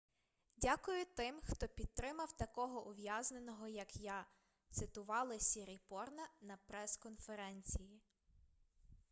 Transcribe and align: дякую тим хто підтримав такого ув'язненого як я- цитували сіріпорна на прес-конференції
дякую 0.57 1.05
тим 1.15 1.41
хто 1.43 1.67
підтримав 1.67 2.37
такого 2.37 2.87
ув'язненого 2.87 3.67
як 3.67 3.95
я- 3.97 4.25
цитували 4.71 5.39
сіріпорна 5.39 6.27
на 6.41 6.57
прес-конференції 6.67 8.01